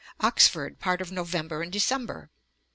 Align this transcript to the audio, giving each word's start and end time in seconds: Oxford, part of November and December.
Oxford, 0.19 0.79
part 0.79 0.99
of 0.99 1.11
November 1.11 1.61
and 1.61 1.71
December. 1.71 2.31